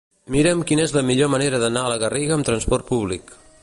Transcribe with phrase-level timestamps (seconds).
[0.35, 3.39] Mira'm quina és la millor manera d'anar a la Garriga amb trasport públic.